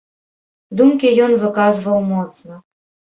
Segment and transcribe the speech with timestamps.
[0.79, 2.57] Думкі ён выказваў моцна.